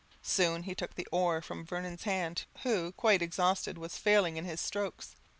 Soon 0.23 0.63
he 0.63 0.73
took 0.73 0.95
the 0.95 1.07
oar 1.11 1.43
from 1.43 1.63
Vernon's 1.63 2.05
hand, 2.05 2.45
who, 2.63 2.91
quite 2.93 3.21
exhausted, 3.21 3.77
was 3.77 3.99
failing 3.99 4.35
in 4.35 4.45
his 4.45 4.59
strokes. 4.59 5.15